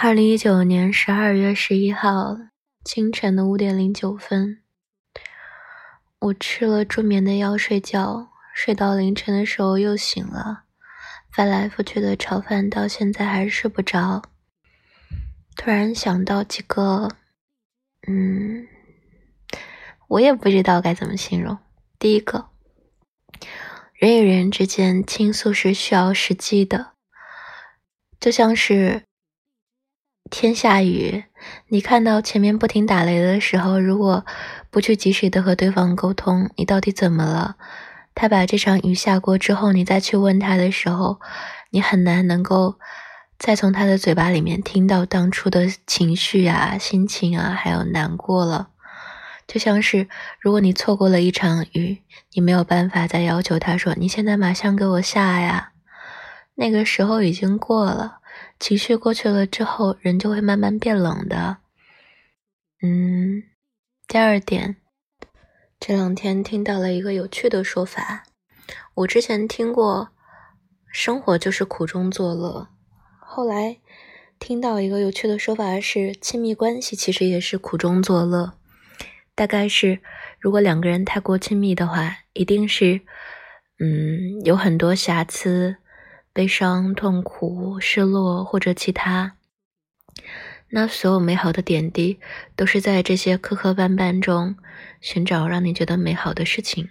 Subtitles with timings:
[0.00, 2.38] 二零一九年十二月十一号
[2.84, 4.62] 清晨的五点零九分，
[6.20, 10.62] 我吃了助眠的药睡觉，睡到凌晨的时候又醒了，
[11.32, 14.22] 翻来覆去的炒饭，到现在还是睡不着。
[15.56, 17.08] 突然想到几个，
[18.06, 18.68] 嗯，
[20.06, 21.58] 我也不知道该怎么形容。
[21.98, 22.50] 第一个，
[23.94, 26.92] 人与人之间倾诉是需要时机的，
[28.20, 29.07] 就像是。
[30.30, 31.24] 天下雨，
[31.68, 34.24] 你看到前面不停打雷的时候，如果
[34.70, 37.56] 不去及时的和对方沟通，你到底怎么了？
[38.14, 41.20] 他把这场雨下过之后，你再去问他的时候，
[41.70, 42.78] 你很难能够
[43.38, 48.70] 再从他的嘴巴里面听到当初的情绪啊、心情啊，还有难过了。
[49.46, 50.08] 就像是
[50.40, 52.02] 如果你错过了一场雨，
[52.34, 55.72] 你没有办法再要求他说你现在马上给我下呀，
[56.56, 58.16] 那个时候已经过了。
[58.58, 61.58] 情绪过去了之后，人就会慢慢变冷的。
[62.82, 63.42] 嗯，
[64.06, 64.76] 第二点，
[65.80, 68.24] 这两天听到了一个有趣的说法。
[68.94, 70.10] 我之前听过
[70.92, 72.68] “生活就是苦中作乐”，
[73.20, 73.78] 后来
[74.38, 78.54] 听到一个有趣的说法是“亲密关系其实也是苦中作乐”。
[79.34, 80.00] 大概是，
[80.40, 83.00] 如果两个人太过亲密的话，一定是，
[83.78, 85.76] 嗯，有很多瑕疵。
[86.38, 89.34] 悲伤、痛苦、失落或者其他，
[90.68, 92.20] 那所有美好的点滴，
[92.54, 94.54] 都是在这些磕磕绊绊中
[95.00, 96.90] 寻找让你觉得美好的事情，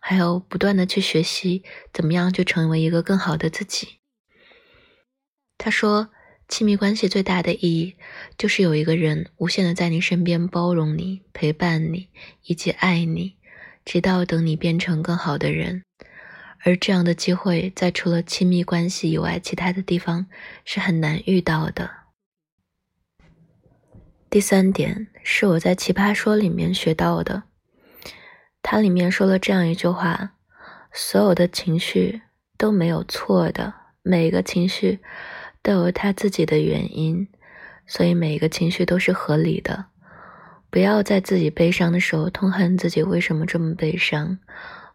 [0.00, 1.62] 还有不断的去学习
[1.92, 3.98] 怎么样去成为一个更好的自己。
[5.58, 6.08] 他说，
[6.48, 7.96] 亲密关系最大的意义，
[8.38, 12.08] 就是有一个人无限的在你身边包容你、陪伴你
[12.44, 13.34] 以及爱你，
[13.84, 15.82] 直到等你变成更好的人。
[16.64, 20.26] 而这样的机会，在除了亲密关系以外，其他的地方
[20.64, 21.90] 是很难遇到的。
[24.30, 27.42] 第三点是我在《奇葩说》里面学到的，
[28.62, 30.34] 它里面说了这样一句话：
[30.92, 32.22] 所有的情绪
[32.56, 35.00] 都没有错的，每一个情绪
[35.62, 37.28] 都有它自己的原因，
[37.86, 39.86] 所以每一个情绪都是合理的。
[40.70, 44.38] 不要在自己悲伤的时候痛恨自己为什么这么悲伤。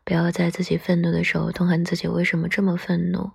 [0.08, 3.32] 不要在自己愤怒的时候痛恨自己为什么这么愤怒，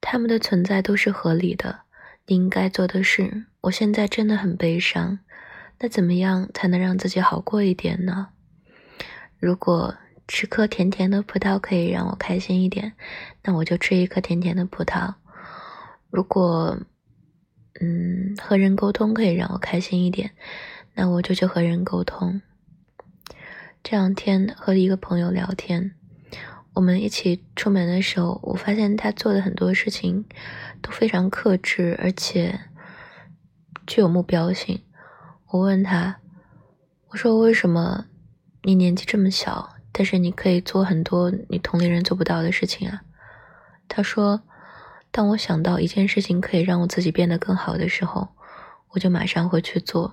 [0.00, 1.80] 他们的存在都是合理的。
[2.24, 5.18] 你应该做的是，我现在真的很悲伤，
[5.78, 8.28] 那怎么样才能让自己好过一点呢？
[9.38, 9.94] 如果
[10.26, 12.94] 吃颗甜甜的葡萄可以让我开心一点，
[13.42, 15.16] 那我就吃一颗甜甜的葡萄。
[16.08, 16.78] 如果，
[17.78, 20.30] 嗯，和人沟通可以让我开心一点，
[20.94, 22.40] 那我就去和人沟通。
[23.82, 25.94] 这两天和一个朋友聊天，
[26.74, 30.26] 我们一起出门的时候，我发现他做的很多事情
[30.82, 32.60] 都非常克制，而且
[33.86, 34.82] 具有目标性。
[35.46, 36.18] 我问他，
[37.08, 38.06] 我说为什么
[38.62, 43.02] 你年纪这么小，但是你可以做很多你同龄人做不到的事情啊？
[43.88, 44.42] 他说，
[45.10, 48.28] 当我想到一件事情可以让我自己变得更好的时候，
[48.90, 50.12] 我就马上会去做，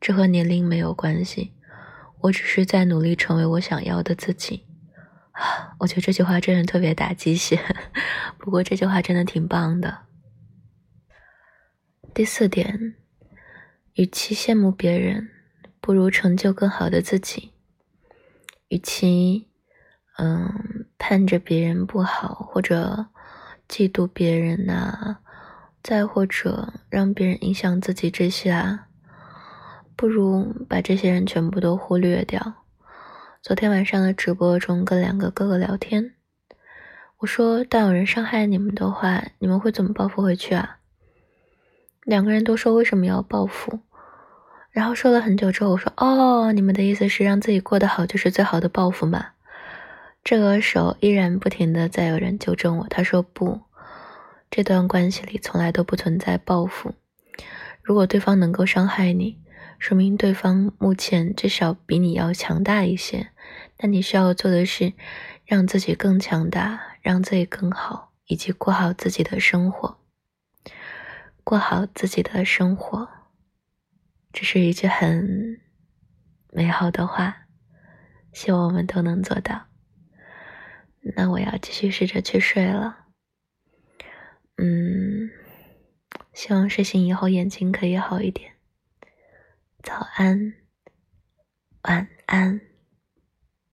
[0.00, 1.52] 这和年龄没有关系。
[2.22, 4.66] 我只是在努力成为我想要的自己，
[5.32, 7.58] 啊， 我觉得这句话真的特别打鸡血。
[8.38, 10.06] 不过这句话真的挺棒的。
[12.12, 12.96] 第四点，
[13.94, 15.30] 与其羡慕别人，
[15.80, 17.52] 不如成就更好的自己。
[18.68, 19.48] 与其，
[20.18, 23.06] 嗯，盼着别人不好，或者
[23.68, 25.18] 嫉妒别人呐，
[25.82, 28.88] 再或者让别人影响自己这些啊。
[30.00, 32.54] 不如把这些人全部都忽略掉。
[33.42, 36.14] 昨天晚上的直播中，跟两个哥哥聊天，
[37.18, 40.78] 我说：“当有人伤害你们的话，你们会怎么报复回去啊？”
[42.04, 43.80] 两个人都说：“为什么要报复？”
[44.72, 49.32] 然后说了很久之后，我说：“哦，你们的意思是让自己过得好就是最好的报复吗？”
[50.24, 53.60] 这个时候依然不停的在有人纠正我，他说：“不，
[54.50, 56.94] 这段关系里从来都不存在报复。
[57.82, 59.38] 如果对方能够伤害你。”
[59.80, 63.30] 说明对方目前至少比你要强大一些，
[63.78, 64.92] 那你需要做的是
[65.46, 69.98] 让自己更强大，让自己更好，以及过好自己的生活。
[71.42, 73.08] 过好自己的生活，
[74.34, 75.62] 这是一句很
[76.52, 77.46] 美好的话，
[78.34, 79.66] 希望我们都能做到。
[81.16, 83.06] 那我要继续试着去睡了。
[84.58, 85.30] 嗯，
[86.34, 88.52] 希望睡醒以后眼睛可以好一点。
[89.82, 90.52] 早安，
[91.82, 92.69] 晚安。